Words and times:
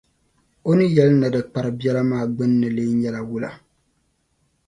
O 0.69 0.71
ni 0.77 0.85
yɛli 0.95 1.15
ni 1.17 1.27
di 1.33 1.39
kpari 1.49 1.69
biɛla 1.77 2.01
maa 2.11 2.25
gbinni 2.35 2.67
lee 2.75 2.91
nyɛla 2.99 3.21
wula? 3.29 3.49